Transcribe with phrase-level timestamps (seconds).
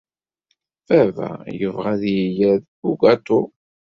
[0.87, 1.29] Baba
[1.59, 3.41] yebɣa ad iyi-yerr d abugaṭu.